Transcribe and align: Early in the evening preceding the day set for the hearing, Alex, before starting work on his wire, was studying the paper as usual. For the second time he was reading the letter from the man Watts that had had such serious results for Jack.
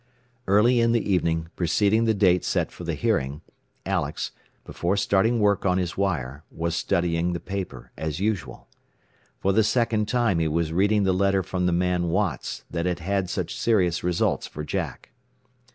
Early 0.47 0.79
in 0.79 0.93
the 0.93 1.11
evening 1.13 1.49
preceding 1.55 2.05
the 2.05 2.15
day 2.15 2.39
set 2.39 2.71
for 2.71 2.83
the 2.83 2.95
hearing, 2.95 3.41
Alex, 3.85 4.31
before 4.65 4.97
starting 4.97 5.39
work 5.39 5.63
on 5.63 5.77
his 5.77 5.95
wire, 5.95 6.43
was 6.49 6.75
studying 6.75 7.33
the 7.33 7.39
paper 7.39 7.91
as 7.95 8.19
usual. 8.19 8.67
For 9.37 9.53
the 9.53 9.63
second 9.63 10.07
time 10.07 10.39
he 10.39 10.47
was 10.47 10.73
reading 10.73 11.03
the 11.03 11.13
letter 11.13 11.43
from 11.43 11.67
the 11.67 11.71
man 11.71 12.09
Watts 12.09 12.63
that 12.71 12.87
had 12.87 12.97
had 12.97 13.29
such 13.29 13.55
serious 13.55 14.03
results 14.03 14.47
for 14.47 14.63
Jack. 14.63 15.11